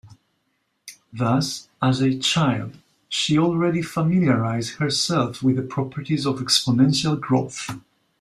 [1.13, 7.69] Thus, as a child, she already familiarized herself with the properties of exponential growth.